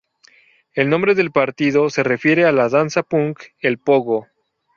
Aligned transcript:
El 0.73 0.89
nombre 0.89 1.13
del 1.13 1.29
partido 1.29 1.91
se 1.91 2.01
refiere 2.01 2.45
a 2.45 2.51
la 2.51 2.69
danza 2.69 3.03
punk, 3.03 3.37
el 3.59 3.77
pogo. 3.77 4.27